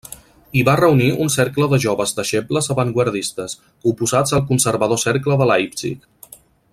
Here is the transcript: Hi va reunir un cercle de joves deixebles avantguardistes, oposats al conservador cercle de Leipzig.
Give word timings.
Hi 0.59 0.61
va 0.69 0.73
reunir 0.79 1.09
un 1.25 1.29
cercle 1.33 1.67
de 1.73 1.79
joves 1.83 2.15
deixebles 2.21 2.71
avantguardistes, 2.75 3.55
oposats 3.95 4.37
al 4.39 4.45
conservador 4.53 5.03
cercle 5.07 5.41
de 5.43 5.49
Leipzig. 5.55 6.13